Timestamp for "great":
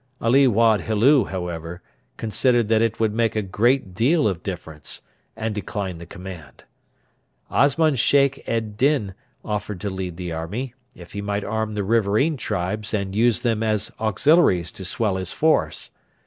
3.43-3.93